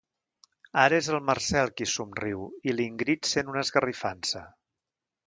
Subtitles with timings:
[0.83, 4.43] Ara és el Marcel qui somriu i l'Ingrid sent una esgarrifança.